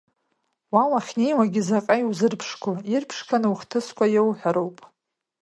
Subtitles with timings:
[0.73, 4.77] Уа уахьнеиуагьы, заҟа иузырԥшқо ирԥшқаны ухҭысқәа иоуҳәароуп.